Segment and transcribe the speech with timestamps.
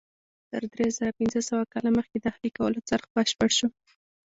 [0.49, 3.67] تر درې زره پنځه سوه کاله مخکې د اهلي کولو څرخ بشپړ شو.